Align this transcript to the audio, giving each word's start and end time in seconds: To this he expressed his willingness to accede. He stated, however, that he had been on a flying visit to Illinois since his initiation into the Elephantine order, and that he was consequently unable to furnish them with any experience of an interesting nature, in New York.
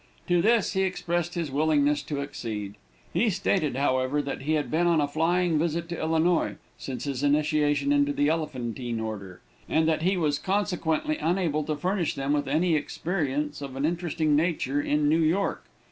To 0.29 0.41
this 0.41 0.73
he 0.73 0.81
expressed 0.81 1.35
his 1.35 1.51
willingness 1.51 2.01
to 2.01 2.21
accede. 2.21 2.73
He 3.13 3.29
stated, 3.29 3.75
however, 3.75 4.19
that 4.19 4.41
he 4.41 4.53
had 4.53 4.71
been 4.71 4.87
on 4.87 4.99
a 4.99 5.07
flying 5.07 5.59
visit 5.59 5.87
to 5.89 5.99
Illinois 6.01 6.55
since 6.75 7.03
his 7.03 7.21
initiation 7.21 7.91
into 7.91 8.11
the 8.11 8.27
Elephantine 8.27 8.99
order, 8.99 9.41
and 9.69 9.87
that 9.87 10.01
he 10.01 10.17
was 10.17 10.39
consequently 10.39 11.17
unable 11.19 11.63
to 11.65 11.75
furnish 11.75 12.15
them 12.15 12.33
with 12.33 12.47
any 12.47 12.73
experience 12.73 13.61
of 13.61 13.75
an 13.75 13.85
interesting 13.85 14.35
nature, 14.35 14.81
in 14.81 15.07
New 15.07 15.21
York. 15.21 15.65